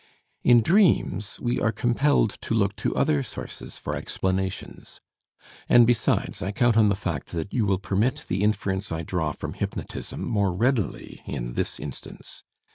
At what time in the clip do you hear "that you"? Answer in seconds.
7.33-7.67